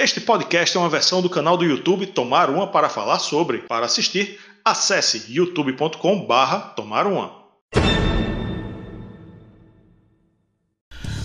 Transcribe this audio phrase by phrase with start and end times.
[0.00, 3.58] Este podcast é uma versão do canal do YouTube Tomar Uma para falar sobre.
[3.62, 7.32] Para assistir, acesse youtube.com/barra Tomar Uma.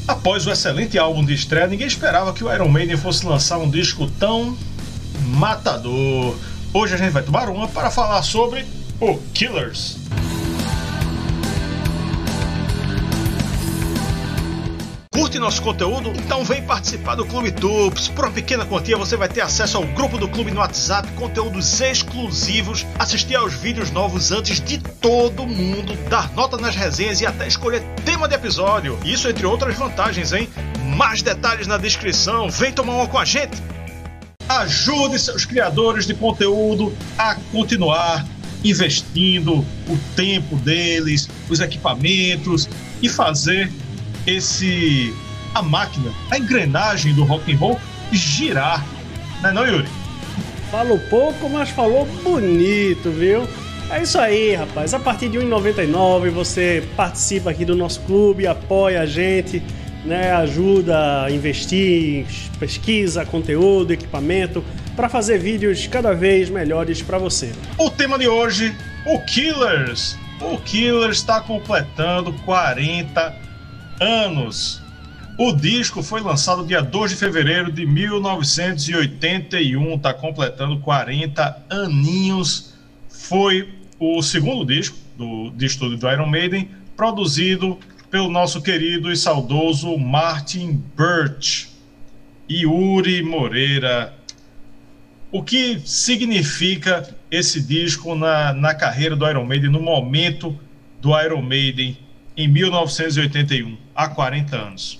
[0.07, 3.69] Após o excelente álbum de estreia, ninguém esperava que o Iron Maiden fosse lançar um
[3.69, 4.57] disco tão
[5.37, 6.35] matador.
[6.73, 8.65] Hoje a gente vai tomar uma para falar sobre
[8.99, 9.97] o Killers.
[15.33, 16.11] Curte nosso conteúdo?
[16.11, 18.07] Então vem participar do Clube Tubes.
[18.07, 21.81] Por uma pequena quantia você vai ter acesso ao grupo do clube no WhatsApp, conteúdos
[21.81, 27.47] exclusivos, assistir aos vídeos novos antes de todo mundo, dar nota nas resenhas e até
[27.47, 28.99] escolher tema de episódio.
[29.03, 30.47] Isso entre outras vantagens, hein?
[30.95, 32.47] Mais detalhes na descrição.
[32.49, 33.57] Vem tomar uma com a gente.
[34.47, 38.23] Ajude seus criadores de conteúdo a continuar
[38.63, 42.69] investindo o tempo deles, os equipamentos
[43.01, 43.71] e fazer
[44.25, 45.13] esse
[45.53, 47.79] a máquina, a engrenagem do rock and roll
[48.11, 48.85] girar,
[49.41, 49.87] não é não, Yuri?
[50.71, 53.47] Falou pouco, mas falou bonito, viu?
[53.91, 54.93] É isso aí, rapaz.
[54.93, 59.61] A partir de 1,99 você participa aqui do nosso clube, apoia a gente,
[60.03, 60.31] né?
[60.31, 62.25] Ajuda a investir,
[62.59, 64.63] pesquisa, conteúdo, equipamento
[64.95, 67.51] para fazer vídeos cada vez melhores para você.
[67.77, 68.75] O tema de hoje,
[69.05, 70.17] o Killers.
[70.41, 73.52] O Killers está completando 40
[73.99, 74.81] anos.
[75.37, 82.73] O disco foi lançado dia 2 de fevereiro de 1981, está completando 40 aninhos.
[83.09, 83.69] Foi
[83.99, 87.79] o segundo disco do, de estúdio do Iron Maiden, produzido
[88.11, 91.69] pelo nosso querido e saudoso Martin Birch
[92.47, 94.13] e Yuri Moreira.
[95.31, 100.55] O que significa esse disco na, na carreira do Iron Maiden, no momento
[101.01, 101.97] do Iron Maiden
[102.37, 104.99] em 1981, há 40 anos.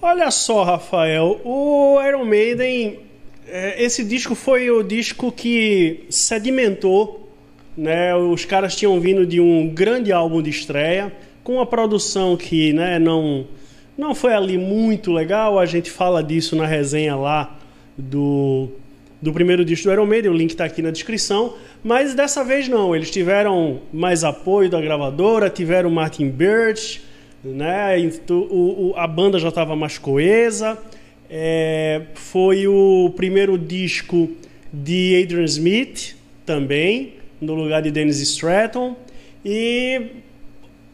[0.00, 2.98] Olha só, Rafael, o Iron Maiden,
[3.46, 7.32] é, esse disco foi o disco que sedimentou,
[7.76, 8.14] né?
[8.14, 12.98] Os caras tinham vindo de um grande álbum de estreia, com uma produção que, né,
[12.98, 13.46] não
[13.96, 15.58] não foi ali muito legal.
[15.58, 17.56] A gente fala disso na resenha lá
[17.96, 18.68] do
[19.22, 21.54] do primeiro disco do Iron Maiden, o link está aqui na descrição.
[21.82, 27.02] Mas dessa vez não, eles tiveram mais apoio da gravadora, tiveram Martin Birch,
[27.44, 27.96] né?
[28.30, 30.78] O, o, a banda já estava mais coesa.
[31.28, 34.30] É, foi o primeiro disco
[34.72, 38.96] de Adrian Smith também, no lugar de Dennis Stratton.
[39.44, 40.22] E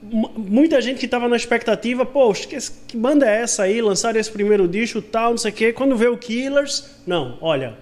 [0.02, 2.56] muita gente que estava na expectativa, poxa, que,
[2.88, 3.80] que, banda é essa aí?
[3.80, 5.72] Lançaram esse primeiro disco, tal, não sei o quê.
[5.72, 7.74] Quando vê o Killers, não, olha,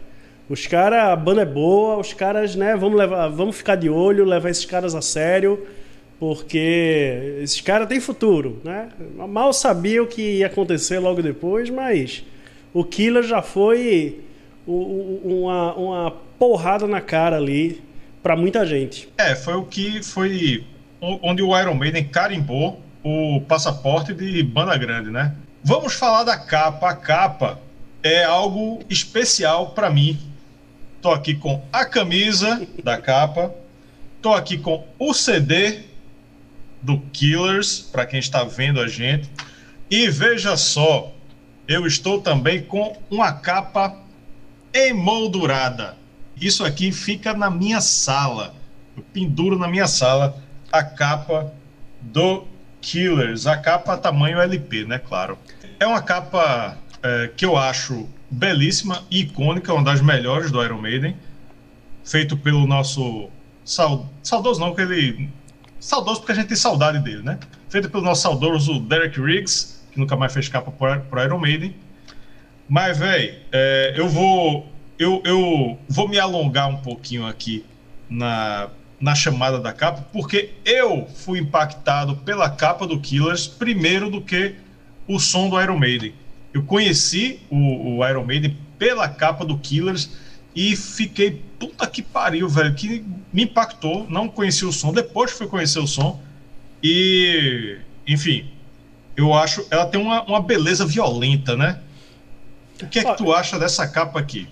[0.49, 4.25] os caras, a banda é boa, os caras, né, vamos levar, vamos ficar de olho,
[4.25, 5.67] levar esses caras a sério,
[6.19, 8.89] porque esses caras têm futuro, né?
[9.29, 12.25] Mal sabia o que ia acontecer logo depois, mas
[12.73, 14.21] o Killer já foi
[14.67, 17.83] uma, uma porrada na cara ali
[18.23, 19.09] para muita gente.
[19.17, 20.65] É, foi o que foi
[21.01, 25.34] onde o Iron Maiden carimbou o passaporte de banda grande, né?
[25.62, 26.91] Vamos falar da capa.
[26.91, 27.61] A capa
[28.03, 30.19] é algo especial para mim,
[31.01, 33.55] Tô aqui com a camisa da capa.
[34.21, 35.83] Tô aqui com o CD
[36.83, 39.31] do Killers, para quem está vendo a gente.
[39.91, 41.12] E veja só,
[41.66, 43.99] eu estou também com uma capa
[44.72, 45.97] emoldurada.
[46.41, 48.55] Isso aqui fica na minha sala.
[48.97, 50.41] Eu penduro na minha sala
[50.71, 51.53] a capa
[52.00, 52.47] do
[52.81, 53.47] Killers.
[53.47, 54.99] A capa tamanho LP, né?
[54.99, 55.39] Claro.
[55.81, 60.81] É uma capa é, que eu acho belíssima e icônica, uma das melhores do Iron
[60.81, 61.16] Maiden,
[62.05, 63.28] feito pelo nosso
[63.65, 65.28] saudoso não, que ele
[65.81, 67.39] saudoso porque a gente tem saudade dele, né?
[67.69, 71.75] Feito pelo nosso saudoso Derek Riggs, que nunca mais fez capa para Iron Maiden.
[72.69, 74.69] Mas, velho, é, eu vou
[74.99, 77.65] eu, eu vou me alongar um pouquinho aqui
[78.11, 78.69] na,
[79.00, 84.56] na chamada da capa, porque eu fui impactado pela capa do Killers primeiro do que
[85.06, 86.12] o som do Iron Maiden.
[86.53, 90.10] Eu conheci o, o Iron Maiden pela capa do Killers
[90.54, 94.07] e fiquei, puta que pariu, velho, que me impactou.
[94.09, 96.21] Não conheci o som, depois fui conhecer o som.
[96.83, 98.51] E, enfim,
[99.16, 99.66] eu acho.
[99.71, 101.81] Ela tem uma, uma beleza violenta, né?
[102.83, 104.49] O que é que tu acha dessa capa aqui?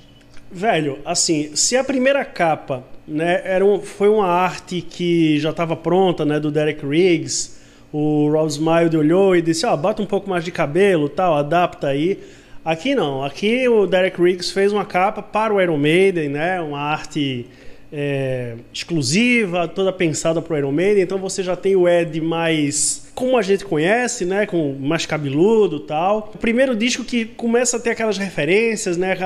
[0.51, 5.77] Velho, assim, se a primeira capa né, era um, foi uma arte que já estava
[5.77, 7.57] pronta, né, do Derek Riggs,
[7.93, 11.37] o Rob Smiley olhou e disse: Ó, oh, bota um pouco mais de cabelo, tal,
[11.37, 12.19] adapta aí.
[12.67, 16.61] Aqui não, aqui o Derek Riggs fez uma capa para o Iron Maiden, né?
[16.61, 17.47] Uma arte
[17.93, 21.05] é, exclusiva, toda pensada para o Iron Maiden.
[21.05, 25.79] Então você já tem o Ed mais como a gente conhece, né, com mais cabeludo,
[25.79, 26.33] tal.
[26.35, 29.17] O primeiro disco que começa a ter aquelas referências, né,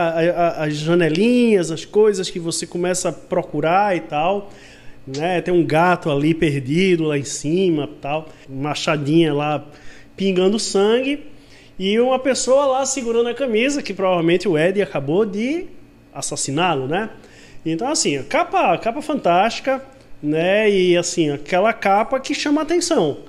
[0.59, 4.51] as janelinhas, as coisas que você começa a procurar e tal.
[5.07, 9.67] Né, tem um gato ali perdido lá em cima, tal, machadinha lá
[10.15, 11.31] pingando sangue
[11.81, 15.65] e uma pessoa lá segurando a camisa que provavelmente o Ed acabou de
[16.13, 17.09] assassiná-lo, né?
[17.65, 19.83] Então, assim, capa, capa fantástica,
[20.23, 20.71] né?
[20.71, 23.21] E assim, aquela capa que chama atenção.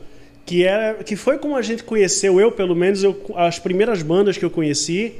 [0.45, 4.37] Que, é, que foi como a gente conheceu, eu pelo menos, eu, as primeiras bandas
[4.37, 5.13] que eu conheci,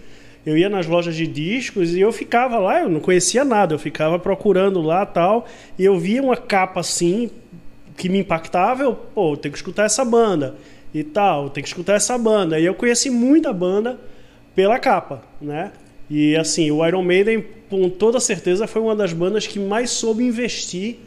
[0.46, 3.80] eu ia nas lojas de discos e eu ficava lá, eu não conhecia nada, eu
[3.80, 5.48] ficava procurando lá tal,
[5.80, 7.32] e eu via uma capa assim,
[7.96, 10.58] que me impactava, eu, pô, tenho que escutar essa banda
[10.94, 12.60] e tal, tenho que escutar essa banda.
[12.60, 14.00] E eu conheci muita banda
[14.56, 15.72] pela capa, né?
[16.10, 20.24] E assim, o Iron Maiden, com toda certeza, foi uma das bandas que mais soube
[20.24, 20.98] investir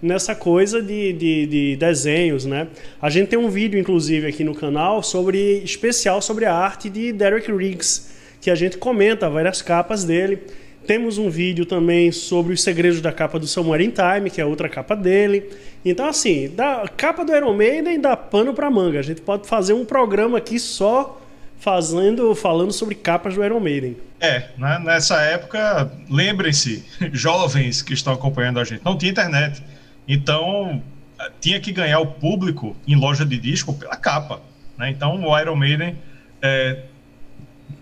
[0.00, 2.68] nessa coisa de, de, de, desenhos, né?
[3.00, 7.12] A gente tem um vídeo, inclusive, aqui no canal sobre especial sobre a arte de
[7.12, 8.10] Derek Riggs,
[8.40, 10.40] que a gente comenta várias capas dele.
[10.86, 14.44] Temos um vídeo também sobre os segredos da capa do Somewhere in Time, que é
[14.44, 15.48] outra capa dele.
[15.84, 18.98] Então, assim, da capa do Iron Maiden dá pano para manga.
[18.98, 21.20] A gente pode fazer um programa aqui só
[21.58, 23.96] fazendo, falando sobre capas do Iron Maiden.
[24.20, 29.62] É, né, nessa época, lembrem-se, jovens que estão acompanhando a gente, não tinha internet.
[30.06, 30.82] Então,
[31.40, 34.40] tinha que ganhar o público em loja de disco pela capa.
[34.76, 34.90] Né?
[34.90, 35.96] Então, o Iron Maiden,
[36.40, 36.82] é,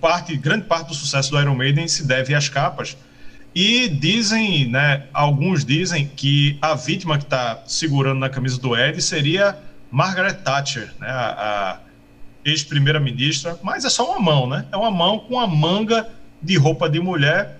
[0.00, 2.96] parte, grande parte do sucesso do Iron Maiden se deve às capas.
[3.54, 9.00] E dizem, né, alguns dizem que a vítima que está segurando na camisa do Ed
[9.02, 9.58] seria
[9.90, 11.80] Margaret Thatcher, né, a, a
[12.44, 14.66] ex-primeira-ministra, mas é só uma mão, né?
[14.70, 16.08] É uma mão com a manga
[16.40, 17.58] de roupa de mulher.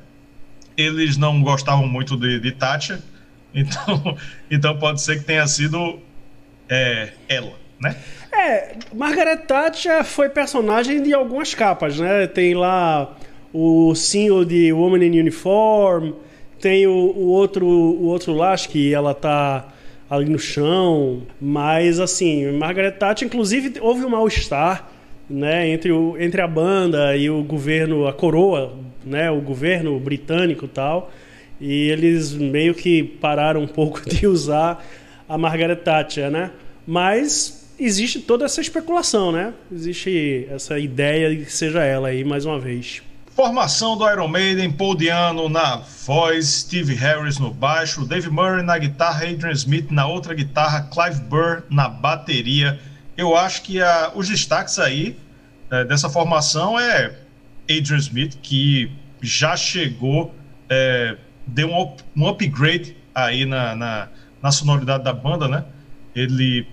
[0.77, 3.01] Eles não gostavam muito de, de Thatcher,
[3.53, 4.17] então,
[4.51, 5.99] então pode ser que tenha sido
[6.69, 7.97] é, ela, né?
[8.33, 12.27] É, Margaret Thatcher foi personagem de algumas capas, né?
[12.27, 13.17] Tem lá
[13.53, 16.13] o single de Woman in Uniform,
[16.61, 19.69] tem o, o outro o outro lá, acho que ela tá
[20.09, 21.23] ali no chão.
[21.41, 24.91] Mas, assim, Margaret Thatcher, inclusive, houve um mal-estar
[25.29, 28.75] né, entre, o, entre a banda e o governo, a coroa,
[29.05, 31.11] né, o governo britânico e tal.
[31.61, 34.85] E eles meio que pararam um pouco de usar
[35.29, 36.51] a Margaret Thatcher, né?
[36.87, 39.55] Mas existe toda essa especulação, né?
[39.73, 43.03] Existe essa ideia de que seja ela aí mais uma vez.
[43.35, 48.77] Formação do Iron Maiden, Paul Diano na voz, Steve Harris no baixo, Dave Murray na
[48.77, 52.79] guitarra, Adrian Smith na outra guitarra, Clive Burr na bateria.
[53.17, 55.17] Eu acho que a, os destaques aí
[55.71, 57.17] é, dessa formação é
[57.71, 58.91] Adrian Smith, que
[59.23, 60.35] já chegou,
[60.69, 61.17] é,
[61.47, 64.09] deu um, um, upgrade aí na, na,
[64.43, 65.65] na sonoridade da banda, né?
[66.15, 66.67] Ele,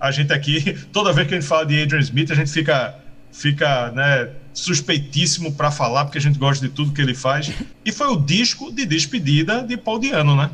[0.00, 2.94] a gente aqui, toda vez que a gente fala de Adrian Smith, a gente fica,
[3.32, 4.30] fica, né?
[4.58, 7.52] suspeitíssimo para falar, porque a gente gosta de tudo que ele faz.
[7.84, 10.50] E foi o disco de despedida de Paul Diano, né?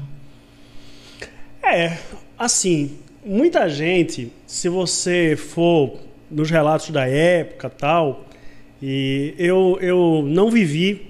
[1.62, 1.96] É,
[2.38, 5.99] assim, muita gente, se você for
[6.31, 8.29] nos relatos da época tal,
[8.82, 11.06] e eu, eu não vivi,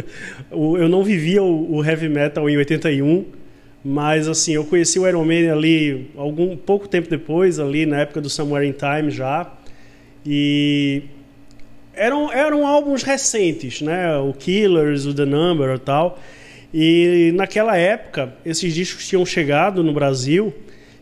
[0.50, 3.24] eu não vivia o, o, heavy metal em 81,
[3.84, 8.20] mas assim, eu conheci o Iron Maiden ali algum pouco tempo depois, ali na época
[8.20, 9.52] do Somewhere in Time já.
[10.24, 11.02] E
[11.92, 14.16] eram, eram álbuns recentes, né?
[14.16, 16.18] O Killers, o The Number e tal.
[16.72, 20.52] E naquela época, esses discos tinham chegado no Brasil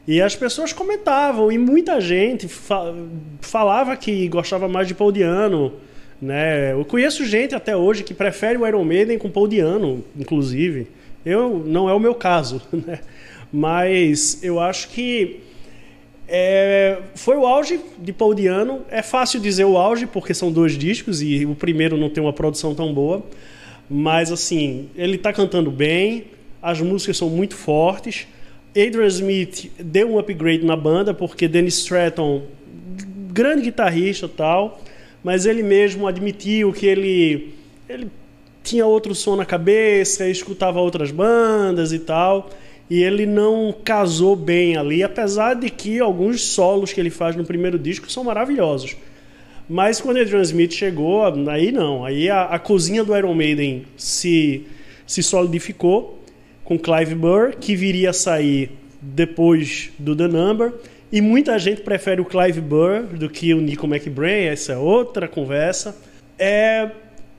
[0.06, 2.92] e as pessoas comentavam, e muita gente fa
[3.40, 5.74] falava que gostava mais de Paul Diano.
[6.20, 6.72] Né?
[6.72, 10.88] Eu conheço gente até hoje que prefere o Iron Maiden com Paul Diano, inclusive.
[11.24, 13.00] Eu, não é o meu caso, né?
[13.52, 15.40] mas eu acho que
[16.34, 18.80] é, foi o auge de Paul Diano.
[18.88, 22.32] É fácil dizer o auge, porque são dois discos e o primeiro não tem uma
[22.32, 23.22] produção tão boa.
[23.88, 26.24] Mas, assim, ele está cantando bem,
[26.62, 28.26] as músicas são muito fortes.
[28.70, 32.44] Adrian Smith deu um upgrade na banda, porque Dennis Stratton,
[33.30, 34.80] grande guitarrista tal,
[35.22, 37.54] mas ele mesmo admitiu que ele,
[37.86, 38.10] ele
[38.62, 42.50] tinha outro som na cabeça, escutava outras bandas e tal
[42.92, 47.42] e ele não casou bem ali, apesar de que alguns solos que ele faz no
[47.42, 48.96] primeiro disco são maravilhosos.
[49.66, 52.04] Mas quando Adrian Smith chegou, aí não.
[52.04, 54.66] Aí a, a cozinha do Iron Maiden se,
[55.06, 56.22] se solidificou
[56.64, 60.74] com Clive Burr, que viria a sair depois do The Number.
[61.10, 65.26] E muita gente prefere o Clive Burr do que o Nico McBrain, essa é outra
[65.26, 65.96] conversa.
[66.38, 66.90] É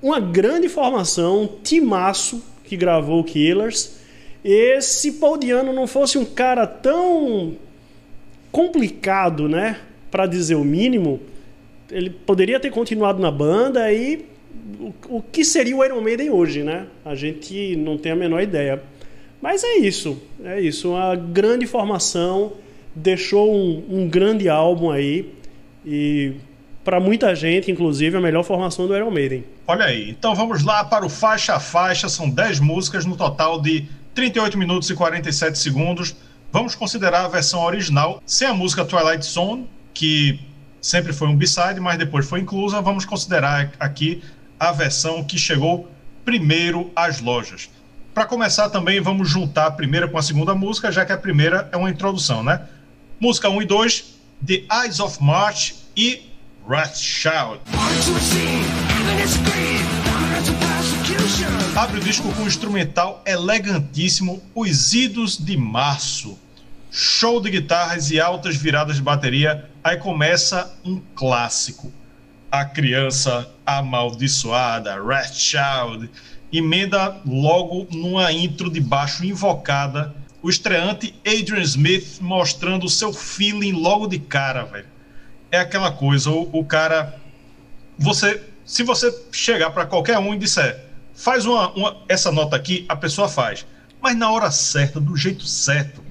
[0.03, 3.95] uma grande formação, um timaço que gravou o Killers
[4.43, 7.55] E se Paul Diano não fosse um cara tão
[8.51, 9.79] complicado, né,
[10.11, 11.21] para dizer o mínimo,
[11.89, 14.25] ele poderia ter continuado na banda e
[14.79, 16.85] o, o que seria o Iron Maiden hoje, né?
[17.03, 18.83] A gente não tem a menor ideia.
[19.41, 22.53] Mas é isso, é isso, uma grande formação,
[22.95, 25.33] deixou um, um grande álbum aí
[25.85, 26.33] e
[26.83, 29.43] para muita gente, inclusive, a melhor formação do Iron Maiden.
[29.65, 33.61] Olha aí, então vamos lá para o faixa a faixa, são 10 músicas no total
[33.61, 36.15] de 38 minutos e 47 segundos.
[36.51, 40.39] Vamos considerar a versão original, sem a música Twilight Zone, que
[40.81, 42.81] sempre foi um b-side, mas depois foi inclusa.
[42.81, 44.21] Vamos considerar aqui
[44.59, 45.89] a versão que chegou
[46.25, 47.69] primeiro às lojas.
[48.13, 51.67] Para começar também, vamos juntar a primeira com a segunda música, já que a primeira
[51.71, 52.61] é uma introdução, né?
[53.19, 56.32] Música 1 e 2, The Eyes of March e
[56.65, 57.59] Wrathchild.
[61.75, 66.39] Abre o disco com um instrumental elegantíssimo, Os Idos de Março.
[66.89, 69.69] Show de guitarras e altas viradas de bateria.
[69.83, 71.91] Aí começa um clássico.
[72.49, 76.09] A criança amaldiçoada, Wrathchild,
[76.51, 83.71] emenda logo numa intro de baixo invocada o estreante Adrian Smith mostrando o seu feeling
[83.71, 84.92] logo de cara, velho
[85.53, 87.15] é aquela coisa, o, o cara.
[87.97, 88.41] Você.
[88.65, 90.83] Se você chegar para qualquer um e disser,
[91.13, 93.65] faz uma, uma, essa nota aqui, a pessoa faz.
[94.01, 96.01] Mas na hora certa, do jeito certo,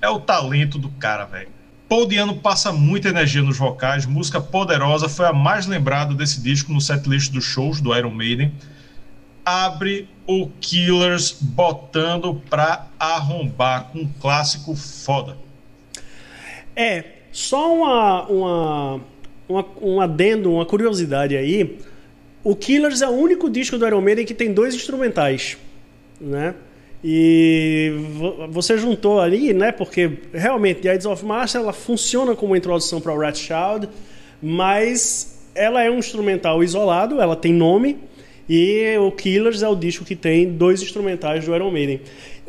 [0.00, 1.48] é o talento do cara, velho.
[1.88, 6.72] Paul Diano passa muita energia nos vocais, música poderosa, foi a mais lembrada desse disco
[6.72, 8.52] no setlist dos shows do Iron Maiden.
[9.44, 15.36] Abre o Killers botando pra arrombar com um clássico foda.
[16.74, 19.00] É, só uma, uma,
[19.46, 21.76] uma, um adendo, uma curiosidade aí.
[22.42, 25.58] O Killers é o único disco do Iron Maiden que tem dois instrumentais,
[26.18, 26.54] né?
[27.04, 27.92] E
[28.48, 29.70] você juntou ali, né?
[29.70, 33.90] Porque realmente The Ides of March ela funciona como introdução para o Rat Child,
[34.42, 37.98] mas ela é um instrumental isolado, ela tem nome,
[38.48, 42.00] e o Killers é o disco que tem dois instrumentais do Iron Maiden.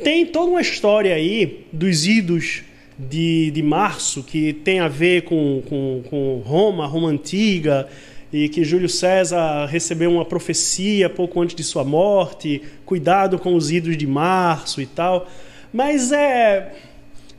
[0.02, 2.64] Tem toda uma história aí dos idos
[2.98, 7.88] de, de março, que tem a ver com, com, com Roma, Roma Antiga,
[8.32, 13.72] e que Júlio César recebeu uma profecia pouco antes de sua morte, cuidado com os
[13.72, 15.28] ídolos de março e tal.
[15.72, 16.74] Mas é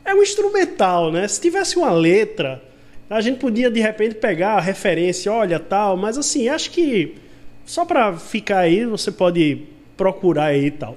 [0.05, 1.29] é um instrumental, né?
[1.29, 2.63] Se tivesse uma letra,
[3.11, 7.17] a gente podia de repente pegar a referência, olha, tal, mas assim, acho que
[7.67, 9.65] só para ficar aí, você pode
[9.99, 10.97] procurar aí e tal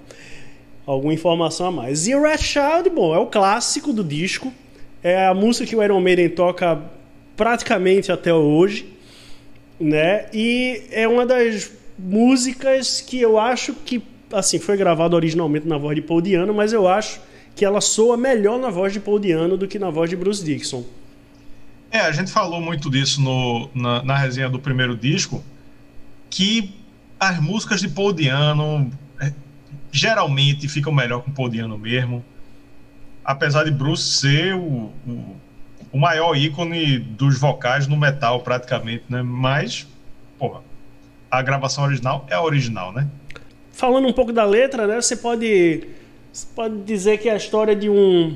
[0.86, 2.08] alguma informação a mais.
[2.08, 4.52] E Red Child, bom, é o clássico do disco.
[5.04, 6.82] É a música que o Iron Maiden toca
[7.36, 8.86] praticamente até hoje,
[9.80, 10.28] né?
[10.34, 15.96] E é uma das músicas que eu acho que assim foi gravada originalmente na voz
[15.96, 17.20] de Paul Diano, mas eu acho
[17.56, 20.44] que ela soa melhor na voz de Paul Diano do que na voz de Bruce
[20.44, 20.84] Dixon.
[21.92, 25.44] É, a gente falou muito disso no, na, na resenha do primeiro disco,
[26.30, 26.74] que
[27.20, 28.90] as músicas de Paul Diano
[29.92, 32.24] geralmente ficam melhor com o Podiano mesmo.
[33.24, 35.36] Apesar de Bruce ser o, o,
[35.92, 39.22] o, maior ícone dos vocais no metal, praticamente, né?
[39.22, 39.88] Mas,
[40.40, 40.62] porra,
[41.30, 43.08] a gravação original é a original, né?
[43.72, 45.00] Falando um pouco da letra, né?
[45.00, 45.88] Você pode,
[46.32, 48.36] você pode dizer que é a história de um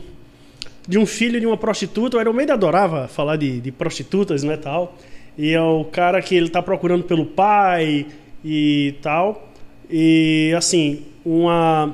[0.88, 2.18] de um filho de uma prostituta.
[2.18, 4.96] O Iron Maiden adorava falar de, de prostitutas, né, tal.
[5.38, 8.06] E é o cara que ele tá procurando pelo pai
[8.44, 9.50] e tal.
[9.90, 11.92] E assim, uma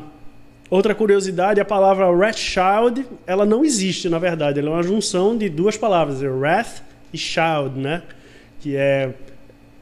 [0.70, 4.60] outra curiosidade, a palavra Wrathchild, ela não existe, na verdade.
[4.60, 6.82] Ela é uma junção de duas palavras, é Wrath
[7.14, 8.04] e Child, né?
[8.60, 9.14] Que é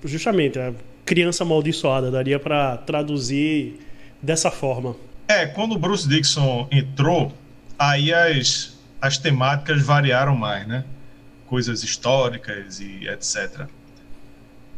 [0.06, 0.72] justamente a
[1.06, 3.79] criança amaldiçoada, daria para traduzir
[4.22, 4.96] dessa forma.
[5.27, 7.34] É, quando o Bruce Dixon entrou,
[7.77, 10.84] aí as, as temáticas variaram mais, né?
[11.48, 13.68] Coisas históricas e etc.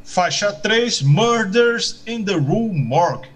[0.04, 3.28] Faixa 3, Murders in the Rue Morgue.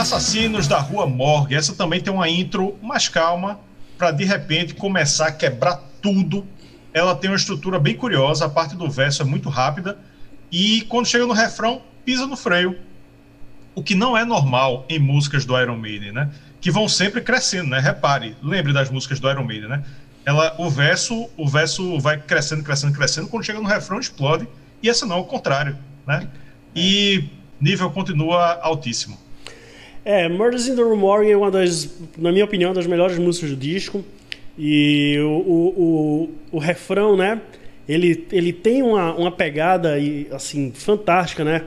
[0.00, 1.54] Assassinos da Rua Morgue.
[1.54, 3.60] Essa também tem uma intro mais calma,
[3.98, 6.46] para de repente começar a quebrar tudo.
[6.94, 9.98] Ela tem uma estrutura bem curiosa, a parte do verso é muito rápida,
[10.50, 12.78] e quando chega no refrão, pisa no freio.
[13.74, 16.30] O que não é normal em músicas do Iron Maiden, né?
[16.62, 17.78] Que vão sempre crescendo, né?
[17.78, 19.84] Repare, lembre das músicas do Iron Maiden, né?
[20.24, 24.48] Ela, o verso, o verso vai crescendo, crescendo, crescendo, quando chega no refrão explode,
[24.82, 25.76] e essa não, é o contrário,
[26.06, 26.26] né?
[26.74, 27.28] E
[27.60, 29.18] nível continua altíssimo.
[30.04, 33.50] É, Murders in the Rue Morgue é uma das, na minha opinião, das melhores músicas
[33.50, 34.04] do disco.
[34.58, 37.40] E o, o, o, o refrão, né?
[37.88, 39.96] Ele, ele tem uma, uma pegada
[40.32, 41.64] assim fantástica, né?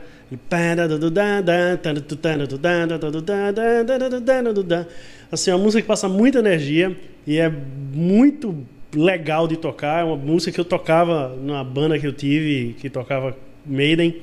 [5.32, 6.96] Assim, é uma música que passa muita energia
[7.28, 7.52] e é
[7.94, 10.02] muito legal de tocar.
[10.02, 13.36] É uma música que eu tocava na banda que eu tive, que tocava
[13.66, 14.22] Maiden.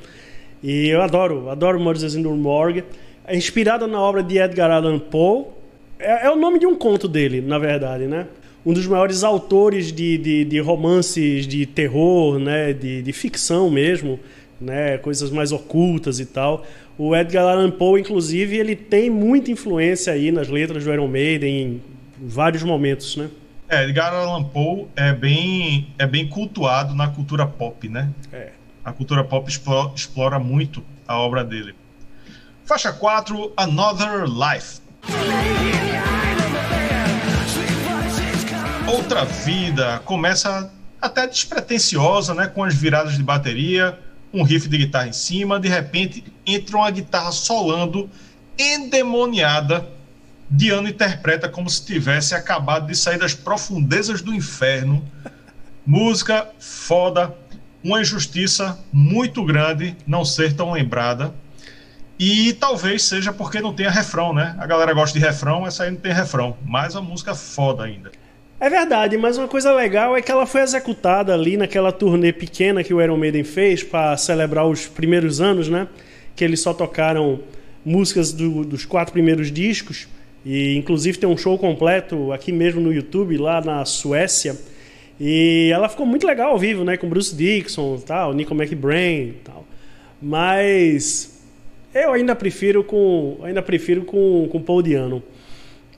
[0.62, 2.85] E eu adoro, adoro Murders in the Morgue.
[3.26, 5.46] É inspirada na obra de Edgar Allan Poe.
[5.98, 8.26] É, é, o nome de um conto dele, na verdade, né?
[8.64, 12.72] Um dos maiores autores de, de, de romances de terror, né?
[12.72, 14.18] De, de ficção mesmo,
[14.60, 14.98] né?
[14.98, 16.66] Coisas mais ocultas e tal.
[16.98, 21.62] O Edgar Allan Poe, inclusive, ele tem muita influência aí nas letras do Iron Maiden
[21.62, 21.82] em
[22.20, 23.30] vários momentos, né?
[23.68, 28.10] É, Edgar Allan Poe é bem, é bem cultuado na cultura pop, né?
[28.32, 28.50] É.
[28.84, 31.74] A cultura pop explora, explora muito a obra dele.
[32.70, 34.78] Faixa 4, Another Life.
[38.86, 40.70] Outra vida começa
[41.02, 43.98] até despretensiosa, né, com as viradas de bateria,
[44.32, 48.08] um riff de guitarra em cima, de repente entra uma guitarra solando
[48.56, 49.88] endemoniada.
[50.48, 55.04] Diano interpreta como se tivesse acabado de sair das profundezas do inferno.
[55.84, 57.34] Música foda,
[57.82, 61.34] uma injustiça muito grande não ser tão lembrada.
[62.22, 64.54] E talvez seja porque não tenha refrão, né?
[64.58, 66.54] A galera gosta de refrão, essa aí não tem refrão.
[66.66, 68.12] Mas a música é foda ainda.
[68.60, 72.84] É verdade, mas uma coisa legal é que ela foi executada ali naquela turnê pequena
[72.84, 75.88] que o Iron Maiden fez para celebrar os primeiros anos, né?
[76.36, 77.40] Que eles só tocaram
[77.82, 80.06] músicas do, dos quatro primeiros discos.
[80.44, 84.60] E inclusive tem um show completo aqui mesmo no YouTube, lá na Suécia.
[85.18, 86.98] E ela ficou muito legal ao vivo, né?
[86.98, 89.64] Com Bruce Dixon, tal, Nico McBrain, tal.
[90.20, 91.39] Mas
[91.94, 95.23] eu ainda prefiro com ainda prefiro com com Paul Diano.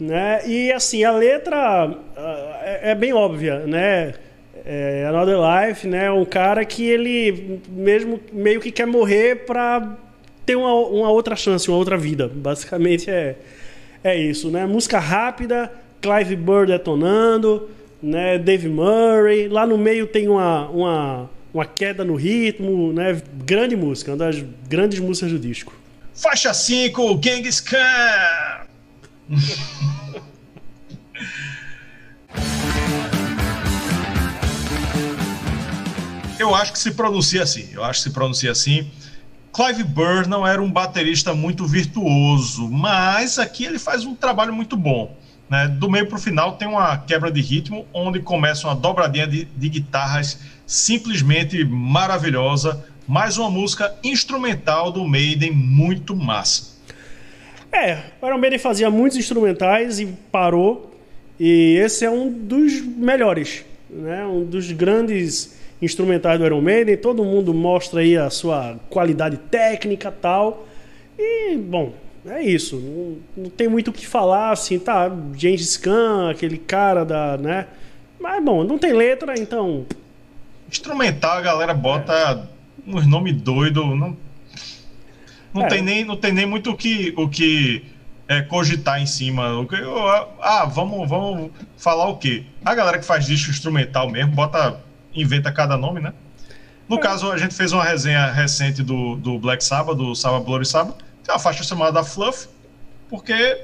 [0.00, 0.40] Né?
[0.48, 4.14] E assim, a letra uh, é, é, bem óbvia, né?
[4.64, 6.10] É Another Life, né?
[6.10, 9.96] Um cara que ele mesmo meio que quer morrer para
[10.46, 12.28] ter uma, uma outra chance, uma outra vida.
[12.28, 13.36] Basicamente é,
[14.02, 14.66] é isso, né?
[14.66, 15.70] Música rápida,
[16.00, 17.68] Clive Burr detonando,
[18.02, 18.38] né?
[18.38, 19.48] Dave Murray.
[19.48, 23.20] Lá no meio tem uma, uma, uma queda no ritmo, né?
[23.44, 25.81] Grande música, uma das grandes músicas do disco.
[26.14, 27.78] Faixa 5, Genghis Khan!
[36.38, 37.68] Eu acho que se pronuncia assim.
[37.72, 38.90] Eu acho que se pronuncia assim.
[39.52, 44.76] Clive Burr não era um baterista muito virtuoso, mas aqui ele faz um trabalho muito
[44.76, 45.16] bom.
[45.48, 45.68] Né?
[45.68, 49.44] Do meio para o final tem uma quebra de ritmo, onde começa uma dobradinha de,
[49.44, 52.82] de guitarras simplesmente maravilhosa.
[53.06, 56.72] Mais uma música instrumental do Maiden muito massa.
[57.72, 60.94] É, o Iron Maiden fazia muitos instrumentais e parou.
[61.38, 64.24] E esse é um dos melhores, né?
[64.24, 66.96] Um dos grandes instrumentais do Iron Maiden.
[66.96, 70.68] Todo mundo mostra aí a sua qualidade técnica tal.
[71.18, 71.92] E, bom,
[72.24, 72.76] é isso.
[72.76, 75.10] Não, não tem muito o que falar, assim, tá?
[75.36, 77.66] James Khan, aquele cara da, né?
[78.20, 79.84] Mas, bom, não tem letra, então...
[80.70, 82.51] Instrumental, a galera bota é.
[82.86, 84.16] Uns nomes doidos, não
[85.52, 85.68] não, é.
[85.68, 87.84] tem, nem, não tem nem muito o que, o que
[88.26, 89.58] é, cogitar em cima.
[89.58, 89.76] O que,
[90.40, 92.44] ah, vamos, vamos falar o quê?
[92.64, 94.80] A galera que faz disco instrumental mesmo, bota,
[95.14, 96.14] inventa cada nome, né?
[96.88, 97.00] No é.
[97.00, 100.96] caso, a gente fez uma resenha recente do, do Black Sabbath, do Sabbath Bloody Sabbath.
[101.22, 102.48] Tem uma faixa chamada Fluff,
[103.08, 103.60] porque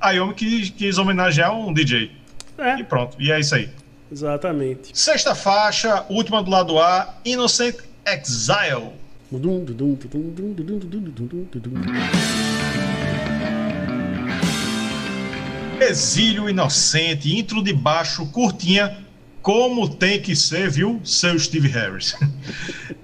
[0.00, 2.10] a Yomi quis, quis homenagear um DJ.
[2.58, 2.78] É.
[2.78, 3.70] E pronto, e é isso aí.
[4.10, 4.98] Exatamente.
[4.98, 8.92] Sexta faixa, última do lado A, Innocent Exile.
[15.80, 18.98] Exílio inocente, intro de baixo, curtinha,
[19.40, 22.14] como tem que ser, viu, seu Steve Harris?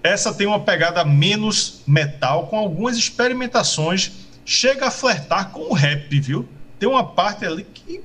[0.03, 4.13] Essa tem uma pegada menos metal, com algumas experimentações,
[4.45, 6.47] chega a flertar com o rap, viu?
[6.79, 8.03] Tem uma parte ali que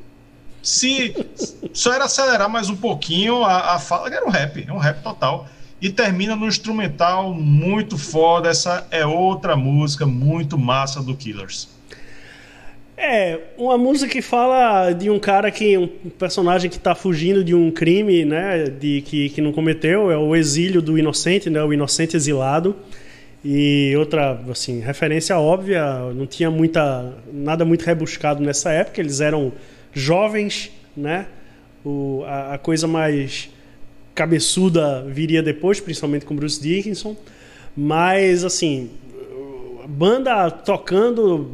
[0.62, 1.14] se
[1.74, 5.02] só era acelerar mais um pouquinho a, a fala, era um rap, é um rap
[5.02, 5.48] total
[5.82, 8.50] e termina no instrumental muito foda.
[8.50, 11.68] Essa é outra música muito massa do Killers.
[12.96, 15.76] É, uma música que fala de um cara que.
[15.76, 15.88] um
[16.20, 18.66] personagem que está fugindo de um crime, né?
[18.66, 21.64] De, que, que não cometeu, é o exílio do inocente, né?
[21.64, 22.76] O inocente exilado.
[23.44, 27.12] E outra, assim, referência óbvia, não tinha muita.
[27.34, 29.52] nada muito rebuscado nessa época, eles eram
[29.92, 31.26] jovens, né?
[31.84, 33.50] O, a, a coisa mais
[34.14, 37.16] cabeçuda viria depois, principalmente com Bruce Dickinson.
[37.76, 38.90] Mas, assim,
[39.88, 41.52] banda tocando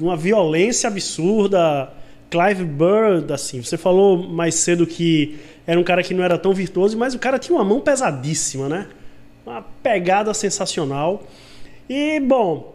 [0.00, 1.92] uma violência absurda.
[2.30, 5.36] Clive Burr, assim, você falou mais cedo que
[5.66, 8.68] era um cara que não era tão virtuoso, mas o cara tinha uma mão pesadíssima,
[8.68, 8.88] né?
[9.44, 11.24] Uma pegada sensacional.
[11.88, 12.74] E, bom,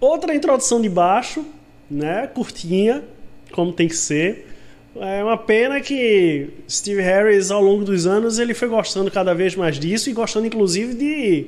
[0.00, 1.44] outra introdução de baixo,
[1.90, 2.26] né?
[2.26, 3.04] Curtinha,
[3.52, 4.55] como tem que ser.
[5.00, 9.54] É uma pena que Steve Harris, ao longo dos anos, ele foi gostando cada vez
[9.54, 11.46] mais disso e gostando, inclusive, de,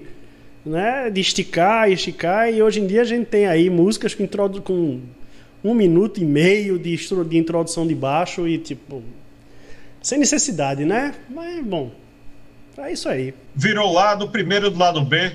[0.64, 2.52] né, de esticar esticar.
[2.52, 4.26] E hoje em dia a gente tem aí músicas com,
[4.60, 5.00] com
[5.64, 9.02] um minuto e meio de, de introdução de baixo e, tipo,
[10.02, 11.14] sem necessidade, né?
[11.28, 11.90] Mas, bom,
[12.76, 13.34] é isso aí.
[13.54, 15.32] Virou lado, primeiro do lado B,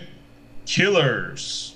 [0.65, 1.72] Killers.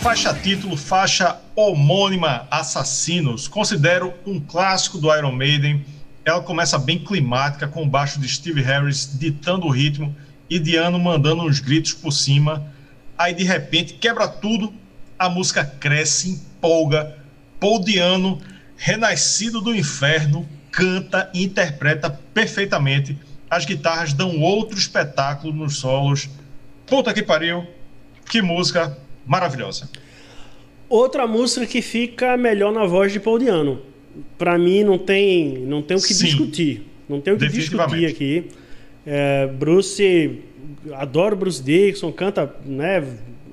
[0.00, 3.46] Faixa título, faixa homônima Assassinos.
[3.46, 5.84] Considero um clássico do Iron Maiden.
[6.24, 10.16] Ela começa bem climática, com o baixo de Steve Harris ditando o ritmo
[10.48, 12.72] e Diano mandando uns gritos por cima.
[13.18, 14.72] Aí de repente quebra tudo,
[15.18, 17.18] a música cresce, empolga.
[17.60, 18.40] Paul Diano,
[18.78, 23.18] renascido do inferno, canta e interpreta perfeitamente.
[23.50, 26.26] As guitarras dão outro espetáculo nos solos.
[26.86, 27.66] Puta que pariu!
[28.24, 29.88] Que música maravilhosa.
[30.88, 33.80] Outra música que fica melhor na voz de Paul Diano.
[34.36, 36.86] Para mim não tem, não tem o que Sim, discutir.
[37.08, 38.44] Não tem o que discutir aqui.
[39.06, 40.40] É, Bruce,
[40.92, 43.04] adoro Bruce Dixon, canta, né?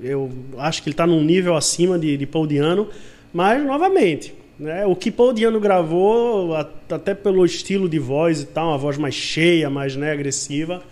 [0.02, 2.88] Eu acho que ele está num nível acima de, de Paul Diano,
[3.32, 4.84] mas novamente, né?
[4.86, 9.14] O que Paul Diano gravou, até pelo estilo de voz e tal, uma voz mais
[9.14, 10.82] cheia, mais né, agressiva,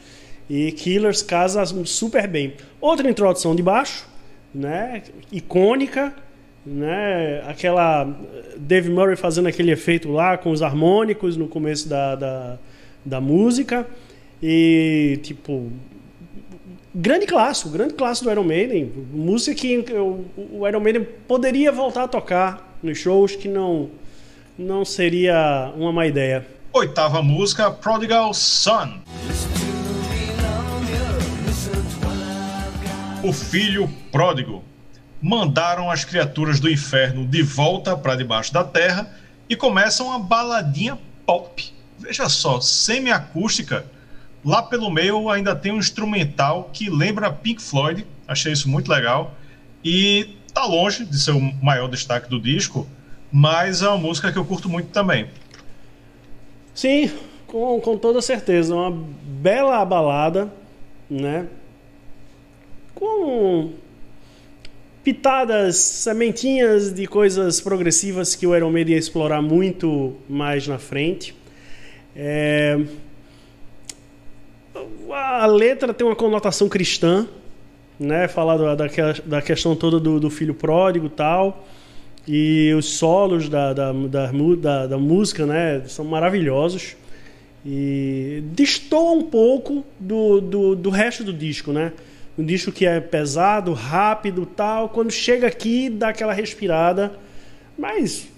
[0.49, 2.55] e Killers casa super bem.
[2.81, 4.07] Outra introdução de baixo,
[4.57, 5.03] né?
[5.31, 6.15] icônica,
[6.65, 7.43] né?
[7.47, 8.09] aquela
[8.57, 12.59] Dave Murray fazendo aquele efeito lá com os harmônicos no começo da, da,
[13.05, 13.87] da música
[14.43, 15.71] e tipo
[16.95, 22.09] grande clássico, grande clássico do Iron Maiden, música que o Iron Maiden poderia voltar a
[22.09, 23.91] tocar nos shows que não
[24.59, 26.47] não seria uma má ideia.
[26.73, 29.01] Oitava música, Prodigal Son.
[33.27, 34.63] O filho pródigo.
[35.21, 39.11] Mandaram as criaturas do inferno de volta para debaixo da terra
[39.49, 41.73] e começam uma baladinha pop.
[41.99, 43.85] Veja só, semi-acústica.
[44.45, 49.35] Lá pelo meio ainda tem um instrumental que lembra Pink Floyd, achei isso muito legal.
[49.85, 52.87] E tá longe de ser o maior destaque do disco,
[53.33, 55.29] mas é uma música que eu curto muito também.
[56.73, 57.11] Sim,
[57.49, 58.75] com, com toda certeza.
[58.75, 58.91] Uma
[59.25, 60.53] bela balada,
[61.11, 61.49] né?
[62.97, 63.73] Com
[65.05, 71.37] pitadas, sementinhas de coisas progressivas que o Iron Maiden ia explorar muito mais na frente.
[72.17, 72.81] É...
[75.13, 77.29] A letra tem uma conotação cristã,
[78.01, 78.27] né?
[78.27, 78.89] Falar da,
[79.25, 81.65] da questão toda do, do filho pródigo tal.
[82.27, 85.83] E os solos da, da, da, da, da música, né?
[85.87, 86.97] São maravilhosos.
[87.65, 91.93] E destoa um pouco do, do, do resto do disco, né?
[92.39, 94.91] Um disco que é pesado, rápido, tal.
[94.91, 97.13] Quando chega aqui, dá aquela respirada.
[97.79, 98.29] Mas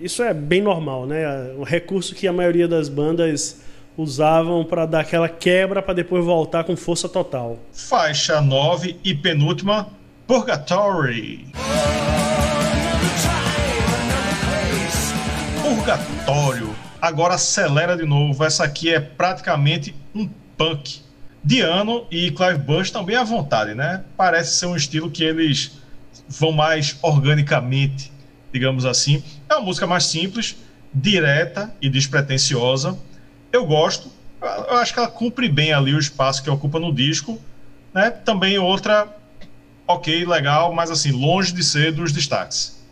[0.00, 1.52] isso é bem normal, né?
[1.56, 3.62] Um recurso que a maioria das bandas
[3.96, 7.58] usavam para dar aquela quebra para depois voltar com força total.
[7.72, 9.88] Faixa 9 e penúltima,
[10.26, 11.46] Purgatory.
[15.62, 16.74] Purgatório.
[17.00, 18.42] Agora acelera de novo.
[18.42, 21.04] Essa aqui é praticamente um punk
[21.44, 24.02] Diano e Clive Bush também à vontade, né?
[24.16, 25.72] Parece ser um estilo que eles
[26.26, 28.10] vão mais organicamente,
[28.50, 29.22] digamos assim.
[29.48, 30.56] É uma música mais simples,
[30.92, 32.98] direta e despretensiosa.
[33.52, 34.10] Eu gosto.
[34.40, 37.38] Eu acho que ela cumpre bem ali o espaço que ocupa no disco.
[37.92, 38.10] Né?
[38.10, 39.06] Também outra,
[39.86, 42.82] ok, legal, mas assim, longe de ser dos destaques.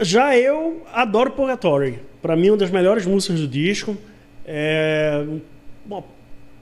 [0.00, 2.00] Já eu adoro Purgatory.
[2.20, 3.96] Para mim, uma das melhores músicas do disco.
[4.44, 5.24] É
[5.86, 6.02] uma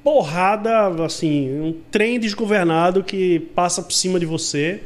[0.02, 4.80] porrada, assim, um trem desgovernado que passa por cima de você.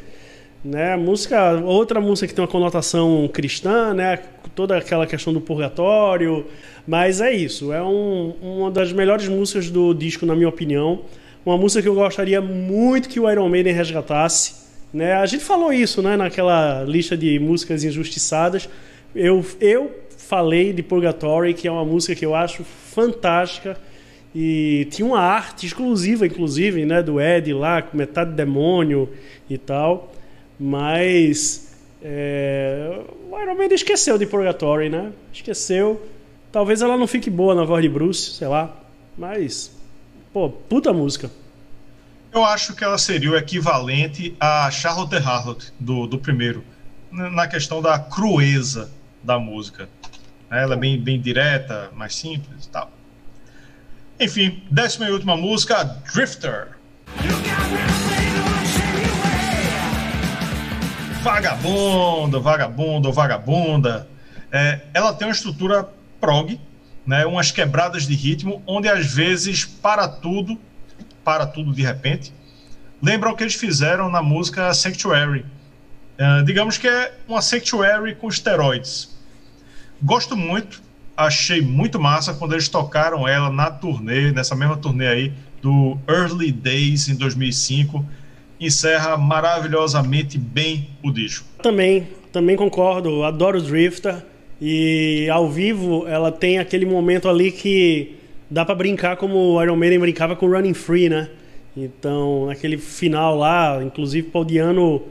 [0.64, 0.96] Né?
[0.96, 4.18] Música, outra música que tem uma conotação cristã, né?
[4.55, 6.46] Toda aquela questão do purgatório,
[6.87, 7.72] mas é isso.
[7.72, 11.03] É um, uma das melhores músicas do disco, na minha opinião.
[11.44, 14.55] Uma música que eu gostaria muito que o Iron Maiden resgatasse.
[14.92, 15.12] Né?
[15.12, 16.16] A gente falou isso, né?
[16.16, 18.68] Naquela lista de músicas injustiçadas.
[19.14, 23.77] Eu, eu falei de Purgatory, que é uma música que eu acho fantástica
[24.35, 29.09] e tinha uma arte exclusiva, inclusive, né, do Ed lá, com metade demônio
[29.49, 30.12] e tal.
[30.59, 35.12] Mas é, o Iron Man esqueceu de Purgatory, né?
[35.33, 36.05] Esqueceu.
[36.51, 38.77] Talvez ela não fique boa na voz de Bruce, sei lá.
[39.16, 39.70] Mas,
[40.33, 41.31] pô, puta música.
[42.33, 46.64] Eu acho que ela seria o equivalente a Charlotte Harlot do, do primeiro,
[47.11, 48.90] na questão da crueza
[49.23, 49.88] da música.
[50.51, 52.90] Ela é bem, bem direta, mais simples e tal.
[54.18, 56.68] Enfim, décima e última música, Drifter.
[61.22, 64.09] Vagabundo, vagabundo, vagabunda.
[64.53, 65.88] É, ela tem uma estrutura
[66.20, 66.61] prog,
[67.05, 70.59] né, umas quebradas de ritmo, onde às vezes para tudo,
[71.24, 72.33] para tudo de repente,
[73.03, 75.44] lembra o que eles fizeram na música Sanctuary.
[76.16, 79.14] Uh, digamos que é uma Sanctuary com esteroides.
[80.00, 80.81] Gosto muito,
[81.16, 86.53] achei muito massa quando eles tocaram ela na turnê, nessa mesma turnê aí, do Early
[86.53, 88.05] Days em 2005.
[88.61, 91.46] Encerra maravilhosamente bem o disco.
[91.62, 94.22] Também, também concordo, adoro o Drifter.
[94.61, 98.16] E ao vivo ela tem aquele momento ali que
[98.50, 101.29] dá para brincar como o Iron Maiden brincava com Running Free, né?
[101.77, 105.03] Então, naquele final lá, inclusive Paul Diano,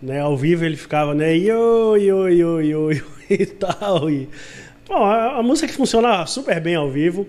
[0.00, 4.08] né, ao vivo ele ficava, né, yo, yo, yo, yo, yo e tal.
[4.08, 4.28] E,
[4.88, 7.26] bom, a, música que funciona super bem ao vivo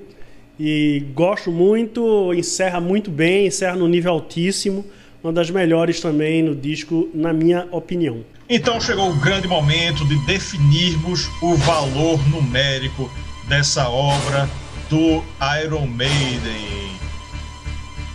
[0.60, 4.86] e gosto muito, encerra muito bem, encerra no nível altíssimo,
[5.24, 8.24] uma das melhores também no disco, na minha opinião.
[8.48, 13.10] Então chegou o grande momento de definirmos o valor numérico
[13.48, 14.50] dessa obra
[14.90, 15.24] do
[15.64, 16.96] Iron Maiden.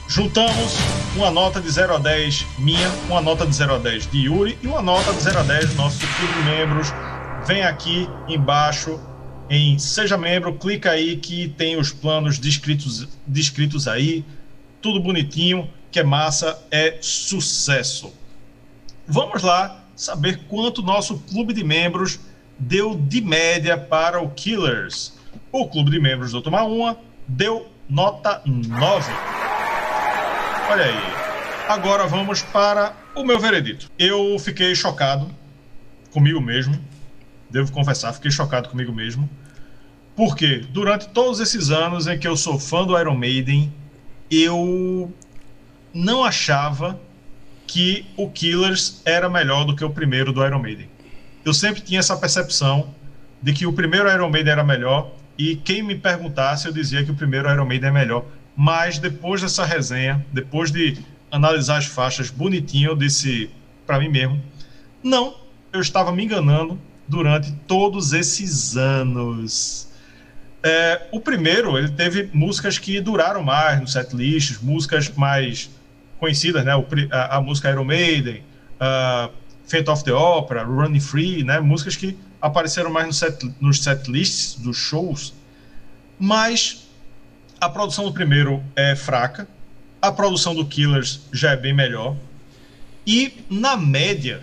[0.07, 0.77] Juntamos
[1.17, 4.59] uma nota de 0 a 10 minha, uma nota de 0 a 10 de Yuri
[4.63, 6.93] e uma nota de 0 a 10 dos nossos clube membros.
[7.47, 9.01] Vem aqui embaixo
[9.51, 14.25] em Seja Membro, clica aí que tem os planos descritos, descritos aí,
[14.81, 18.15] tudo bonitinho, que é massa, é sucesso.
[19.09, 22.21] Vamos lá saber quanto nosso clube de membros
[22.57, 25.15] deu de média para o Killers.
[25.51, 29.13] O clube de membros do Tomar Uma deu nota 9.
[30.71, 31.21] Olha aí.
[31.69, 33.91] Agora vamos para o meu veredito.
[33.99, 35.29] Eu fiquei chocado
[36.13, 36.79] comigo mesmo.
[37.51, 39.29] Devo confessar, fiquei chocado comigo mesmo.
[40.17, 43.73] Porque durante todos esses anos em que eu sou fã do Iron Maiden,
[44.31, 45.13] eu
[45.93, 47.01] não achava
[47.67, 50.89] que o Killers era melhor do que o primeiro do Iron Maiden.
[51.45, 52.95] Eu sempre tinha essa percepção
[53.41, 57.11] de que o primeiro Iron Maiden era melhor e quem me perguntasse eu dizia que
[57.11, 58.25] o primeiro Iron Maiden é melhor.
[58.57, 60.99] Mas depois dessa resenha, depois de
[61.31, 63.51] analisar as faixas bonitinho, eu disse
[63.87, 64.43] para mim mesmo,
[65.03, 65.35] não,
[65.73, 66.79] eu estava me enganando
[67.11, 69.89] durante todos esses anos.
[70.63, 75.69] É, o primeiro, ele teve músicas que duraram mais no setlist, músicas mais
[76.21, 76.77] conhecidas, né?
[76.77, 78.45] O, a, a, música Iron Maiden,
[78.77, 79.33] uh,
[79.67, 81.59] Fate of the Opera, Running Free, né?
[81.59, 85.35] Músicas que apareceram mais no set, nos setlists dos shows,
[86.19, 86.89] mas
[87.61, 89.49] a produção do primeiro é fraca,
[90.01, 92.17] a produção do Killers já é bem melhor,
[93.07, 94.43] e na média,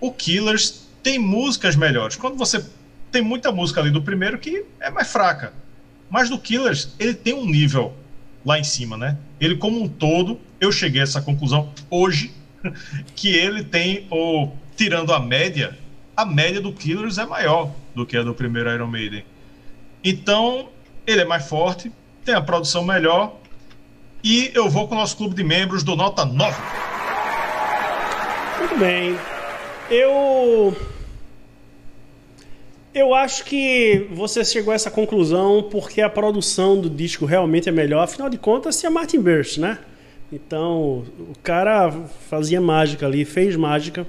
[0.00, 2.16] o Killers tem músicas melhores.
[2.16, 2.66] Quando você
[3.12, 5.52] tem muita música ali do primeiro que é mais fraca,
[6.10, 7.94] mas do Killers ele tem um nível
[8.44, 9.16] lá em cima, né?
[9.38, 12.34] Ele como um todo, eu cheguei a essa conclusão hoje
[13.14, 15.78] que ele tem o tirando a média,
[16.16, 19.24] a média do Killers é maior do que a do primeiro Iron Maiden.
[20.02, 20.70] Então,
[21.06, 21.92] ele é mais forte,
[22.24, 23.36] tem a produção melhor
[24.24, 26.60] e eu vou com o nosso clube de membros do nota 9.
[28.58, 29.16] Muito bem.
[29.88, 30.76] Eu
[32.96, 37.72] eu acho que você chegou a essa conclusão porque a produção do disco realmente é
[37.72, 38.02] melhor.
[38.02, 39.78] Afinal de contas, se é Martin Birch, né?
[40.32, 41.92] Então, o cara
[42.30, 44.06] fazia mágica ali, fez mágica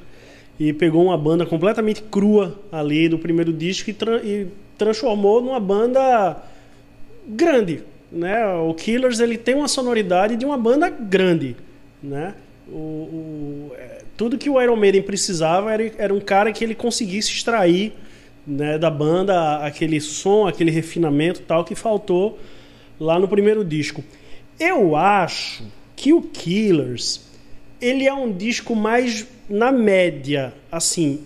[0.57, 4.47] e pegou uma banda completamente crua ali do primeiro disco e, tra e
[4.77, 6.41] transformou numa banda
[7.27, 8.47] grande, né?
[8.55, 11.57] O Killers ele tem uma sonoridade de uma banda grande,
[12.01, 12.35] né?
[12.69, 16.73] O, o, é, tudo que o Iron Maiden precisava era, era um cara que ele
[16.73, 17.93] conseguisse extrair
[18.47, 22.39] né, da banda, aquele som, aquele refinamento tal que faltou
[22.97, 24.03] lá no primeiro disco.
[24.57, 25.63] Eu acho
[25.95, 27.27] que o Killers
[27.81, 31.19] ele é um disco mais na média, assim,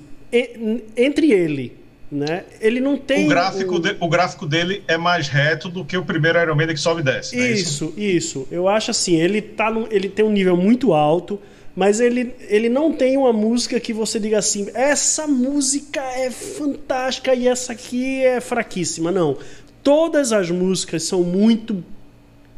[0.97, 1.77] entre ele,
[2.11, 2.43] né?
[2.59, 3.79] Ele não tem o gráfico, o...
[3.79, 7.01] De, o gráfico dele é mais reto do que o primeiro Iron Maiden que sobe
[7.01, 7.35] e desce.
[7.35, 10.93] Isso, é isso, isso, Eu acho assim, ele tá no, ele tem um nível muito
[10.93, 11.39] alto
[11.75, 17.33] mas ele, ele não tem uma música que você diga assim, essa música é fantástica
[17.33, 19.11] e essa aqui é fraquíssima.
[19.11, 19.37] Não.
[19.81, 21.83] Todas as músicas são muito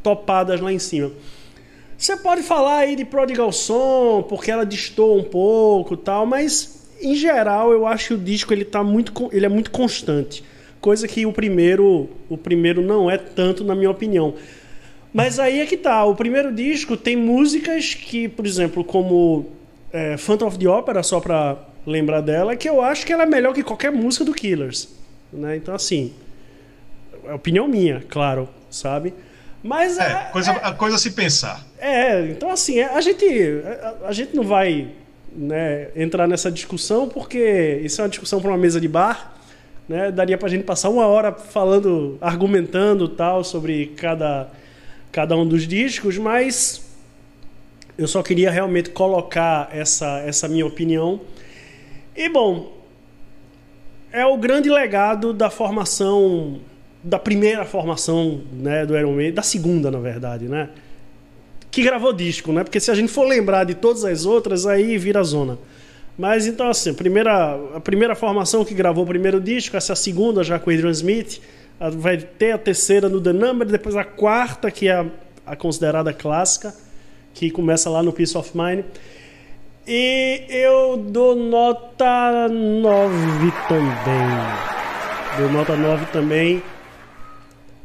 [0.02, 1.12] topadas lá em cima.
[1.96, 7.14] Você pode falar aí de Prodigal Song, porque ela distou um pouco tal, mas em
[7.14, 10.44] geral eu acho que o disco ele tá muito, ele é muito constante.
[10.80, 14.34] Coisa que o primeiro, o primeiro não é tanto, na minha opinião.
[15.14, 16.04] Mas aí é que tá.
[16.04, 19.46] O primeiro disco tem músicas que, por exemplo, como
[19.92, 23.26] é, Phantom of the Opera, só pra lembrar dela, que eu acho que ela é
[23.26, 24.88] melhor que qualquer música do Killers.
[25.32, 25.56] Né?
[25.56, 26.12] Então, assim,
[27.24, 29.14] é opinião minha, claro, sabe?
[29.62, 31.64] Mas é, é coisa, é, a coisa a se pensar.
[31.78, 33.24] É, então assim, a gente,
[33.82, 34.88] a, a gente não vai
[35.34, 39.32] né, entrar nessa discussão porque isso é uma discussão para uma mesa de bar.
[39.88, 40.10] Né?
[40.10, 44.50] Daria para a gente passar uma hora falando, argumentando tal sobre cada,
[45.14, 46.84] cada um dos discos, mas
[47.96, 51.20] eu só queria realmente colocar essa, essa minha opinião.
[52.16, 52.76] E bom,
[54.10, 56.60] é o grande legado da formação
[57.00, 60.70] da primeira formação né, do Iron Maiden, da segunda, na verdade, né?
[61.70, 62.64] Que gravou disco, né?
[62.64, 65.58] Porque se a gente for lembrar de todas as outras, aí vira zona.
[66.18, 70.42] Mas então, assim, a primeira, a primeira formação que gravou o primeiro disco, essa segunda
[70.42, 71.40] já com Adrian Smith,
[71.78, 75.06] vai ter a terceira no The Number, depois a quarta, que é a,
[75.46, 76.74] a considerada clássica,
[77.32, 78.84] que começa lá no Peace of Mind.
[79.86, 84.28] E eu dou nota 9 também.
[85.38, 86.62] Dou nota 9 também.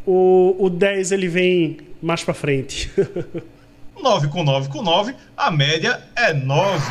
[0.06, 2.90] O, o 10 ele vem mais para frente.
[4.02, 6.82] 9 com 9 com 9, a média é 9.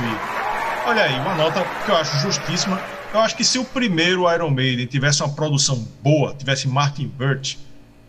[0.86, 2.78] Olha aí, uma nota que eu acho justíssima.
[3.12, 7.56] Eu acho que se o primeiro Iron Maiden tivesse uma produção boa, tivesse Martin Burt,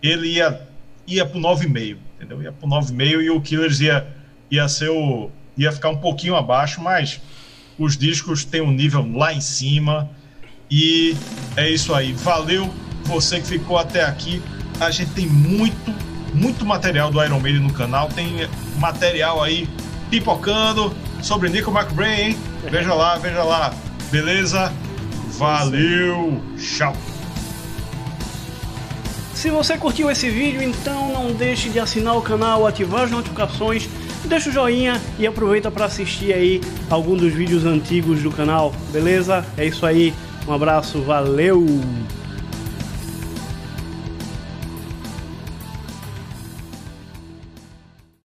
[0.04, 0.62] ele ia,
[1.08, 2.42] ia pro 9,5, entendeu?
[2.42, 4.08] Ia pro 9,5 e o Killers ia,
[4.52, 5.30] ia ser o.
[5.58, 7.22] ia ficar um pouquinho abaixo, mas
[7.78, 10.10] os discos têm um nível lá em cima.
[10.70, 11.16] E
[11.56, 12.12] é isso aí.
[12.14, 12.74] Valeu
[13.06, 14.42] você que ficou até aqui
[14.80, 15.94] a gente tem muito,
[16.34, 18.08] muito material do Iron Maiden no canal.
[18.08, 19.68] Tem material aí
[20.10, 22.38] pipocando sobre Nico McBrain, hein?
[22.72, 23.74] Veja lá, veja lá.
[24.12, 24.72] Beleza?
[25.40, 26.42] Valeu!
[26.58, 26.94] Tchau!
[29.34, 33.88] Se você curtiu esse vídeo, então não deixe de assinar o canal, ativar as notificações,
[34.26, 39.46] deixa o joinha e aproveita para assistir aí algum dos vídeos antigos do canal, beleza?
[39.58, 40.14] É isso aí,
[40.46, 41.66] um abraço, valeu!